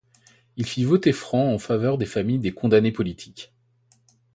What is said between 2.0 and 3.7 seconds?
familles des condamnés politiques.